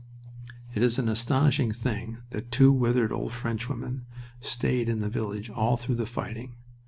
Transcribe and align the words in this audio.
It 0.73 0.81
is 0.81 0.97
an 0.97 1.07
astonishing 1.07 1.71
thing 1.71 2.23
that 2.31 2.51
two 2.51 2.71
withered 2.71 3.11
old 3.11 3.33
French 3.33 3.69
women 3.69 4.07
stayed 4.41 4.89
in 4.89 4.99
the 4.99 5.09
village 5.09 5.51
all 5.51 5.77
through 5.77 5.93
the 5.93 6.07
fighting. 6.07 6.55